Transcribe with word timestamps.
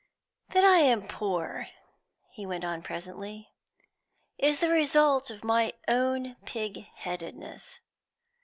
"That 0.49 0.63
I 0.63 0.79
am 0.79 1.07
poor," 1.07 1.67
he 2.31 2.43
went 2.43 2.63
on 2.63 2.81
presently, 2.81 3.49
"is 4.39 4.57
the 4.59 4.69
result 4.71 5.29
of 5.29 5.43
my 5.43 5.73
own 5.87 6.37
pigheadedness. 6.43 7.81